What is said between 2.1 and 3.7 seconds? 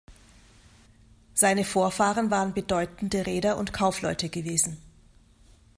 waren bedeutende Reeder